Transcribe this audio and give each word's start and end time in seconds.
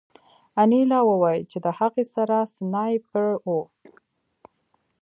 انیلا 0.61 0.99
وویل 1.09 1.43
چې 1.51 1.57
د 1.65 1.67
هغه 1.79 2.03
سره 2.15 2.37
سنایپر 2.55 3.27
و 3.45 3.47